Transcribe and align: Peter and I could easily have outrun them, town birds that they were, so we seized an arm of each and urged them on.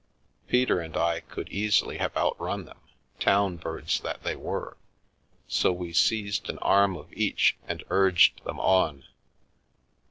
Peter 0.47 0.79
and 0.81 0.97
I 0.97 1.19
could 1.19 1.47
easily 1.49 1.99
have 1.99 2.17
outrun 2.17 2.65
them, 2.65 2.79
town 3.19 3.57
birds 3.57 3.99
that 3.99 4.23
they 4.23 4.35
were, 4.35 4.75
so 5.47 5.71
we 5.71 5.93
seized 5.93 6.49
an 6.49 6.57
arm 6.57 6.97
of 6.97 7.13
each 7.13 7.55
and 7.67 7.83
urged 7.91 8.43
them 8.43 8.59
on. 8.59 9.05